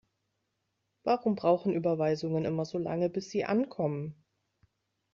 Warum 1.03 1.35
brauchen 1.35 1.75
Überweisungen 1.75 2.43
immer 2.45 2.65
so 2.65 2.79
lange, 2.79 3.07
bis 3.07 3.29
sie 3.29 3.45
ankommen? 3.45 4.15